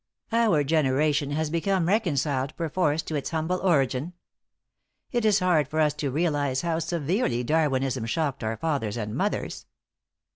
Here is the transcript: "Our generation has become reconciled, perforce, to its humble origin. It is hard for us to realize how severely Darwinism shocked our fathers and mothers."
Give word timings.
"Our 0.31 0.63
generation 0.63 1.29
has 1.29 1.51
become 1.51 1.87
reconciled, 1.87 2.55
perforce, 2.57 3.03
to 3.03 3.13
its 3.13 3.29
humble 3.29 3.59
origin. 3.61 4.13
It 5.11 5.25
is 5.25 5.37
hard 5.37 5.67
for 5.67 5.79
us 5.79 5.93
to 5.93 6.09
realize 6.09 6.61
how 6.63 6.79
severely 6.79 7.43
Darwinism 7.43 8.07
shocked 8.07 8.43
our 8.43 8.57
fathers 8.57 8.97
and 8.97 9.13
mothers." 9.15 9.67